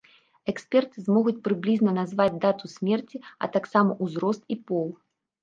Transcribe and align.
Эксперты 0.51 1.03
змогуць 1.07 1.41
прыблізна 1.47 1.91
назваць 1.99 2.35
дату 2.47 2.71
смерці, 2.75 3.17
а 3.45 3.51
таксама 3.59 4.01
узрост 4.09 4.43
і 4.57 4.61
пол. 4.67 4.89